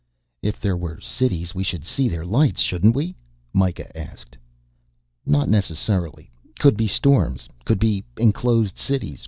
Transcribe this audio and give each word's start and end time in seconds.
"If 0.41 0.59
there 0.59 0.75
were 0.75 0.99
cities 0.99 1.53
we 1.53 1.63
should 1.63 1.85
see 1.85 2.09
their 2.09 2.25
lights 2.25 2.59
shouldn't 2.59 2.95
we?" 2.95 3.13
Mikah 3.53 3.95
asked. 3.95 4.35
"Not 5.27 5.47
necessarily. 5.47 6.31
Could 6.57 6.75
be 6.75 6.87
storms. 6.87 7.47
Could 7.65 7.77
be 7.77 8.03
enclosed 8.17 8.79
cities. 8.79 9.19